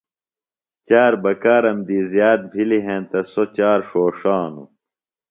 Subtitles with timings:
[0.87, 4.69] چار بکارم دی زِیات بِھلی ہینتہ سوۡ چار ݜوݜانوۡ۔